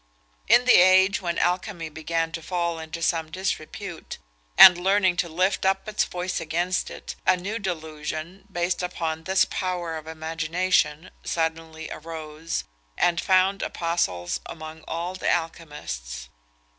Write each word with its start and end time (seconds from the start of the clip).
In 0.47 0.65
the 0.65 0.77
age 0.77 1.21
when 1.21 1.37
alchymy 1.37 1.87
began 1.87 2.31
to 2.31 2.41
fall 2.41 2.79
into 2.79 3.03
some 3.03 3.29
disrepute, 3.29 4.17
and 4.57 4.75
learning 4.75 5.15
to 5.17 5.29
lift 5.29 5.63
up 5.63 5.87
its 5.87 6.05
voice 6.05 6.41
against 6.41 6.89
it, 6.89 7.13
a 7.27 7.37
new 7.37 7.59
delusion, 7.59 8.45
based 8.51 8.81
upon 8.81 9.25
this 9.25 9.45
power 9.45 9.95
of 9.97 10.07
imagination, 10.07 11.11
suddenly 11.23 11.87
arose, 11.91 12.63
and 12.97 13.21
found 13.21 13.61
apostles 13.61 14.39
among 14.47 14.81
all 14.87 15.13
the 15.13 15.29
alchymists. 15.29 16.29